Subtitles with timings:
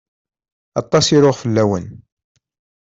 [0.81, 1.85] Aṭas i ruɣ fell-awen.